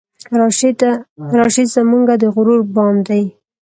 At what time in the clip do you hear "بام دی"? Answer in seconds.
2.73-3.23